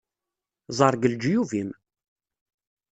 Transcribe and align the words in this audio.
Ẓer 0.77 0.93
deg 0.95 1.03
leǧyub-im! 1.11 1.69